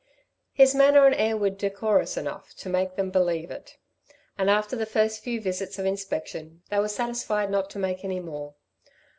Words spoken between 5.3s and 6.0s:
visits of